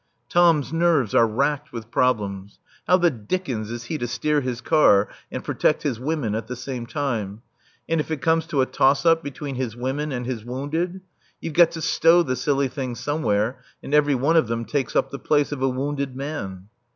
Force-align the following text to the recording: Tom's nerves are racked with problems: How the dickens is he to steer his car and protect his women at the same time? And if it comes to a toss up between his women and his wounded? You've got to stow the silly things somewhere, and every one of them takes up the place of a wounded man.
Tom's 0.29 0.73
nerves 0.73 1.13
are 1.13 1.27
racked 1.27 1.71
with 1.71 1.91
problems: 1.91 2.57
How 2.87 2.97
the 2.97 3.11
dickens 3.11 3.69
is 3.69 3.83
he 3.83 3.99
to 3.99 4.07
steer 4.07 4.41
his 4.41 4.59
car 4.59 5.09
and 5.31 5.43
protect 5.43 5.83
his 5.83 5.99
women 5.99 6.33
at 6.33 6.47
the 6.47 6.55
same 6.55 6.87
time? 6.87 7.43
And 7.87 8.01
if 8.01 8.09
it 8.09 8.19
comes 8.19 8.47
to 8.47 8.61
a 8.61 8.65
toss 8.65 9.05
up 9.05 9.21
between 9.21 9.53
his 9.57 9.75
women 9.75 10.11
and 10.11 10.25
his 10.25 10.43
wounded? 10.43 11.01
You've 11.39 11.53
got 11.53 11.69
to 11.73 11.83
stow 11.83 12.23
the 12.23 12.35
silly 12.35 12.67
things 12.67 12.99
somewhere, 12.99 13.61
and 13.83 13.93
every 13.93 14.15
one 14.15 14.37
of 14.37 14.47
them 14.47 14.65
takes 14.65 14.95
up 14.95 15.11
the 15.11 15.19
place 15.19 15.51
of 15.51 15.61
a 15.61 15.69
wounded 15.69 16.15
man. 16.15 16.69